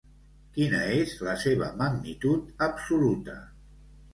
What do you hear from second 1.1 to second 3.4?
la seva magnitud absoluta?